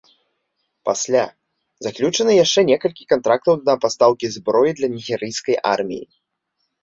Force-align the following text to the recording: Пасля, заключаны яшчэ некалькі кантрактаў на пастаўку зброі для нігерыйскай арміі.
Пасля, 0.87 1.19
заключаны 1.87 2.31
яшчэ 2.37 2.59
некалькі 2.69 3.03
кантрактаў 3.13 3.53
на 3.69 3.75
пастаўку 3.85 4.25
зброі 4.37 4.71
для 4.79 4.87
нігерыйскай 4.97 5.55
арміі. 5.73 6.03